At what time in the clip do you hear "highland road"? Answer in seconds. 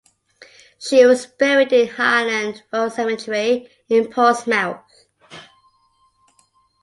1.89-2.89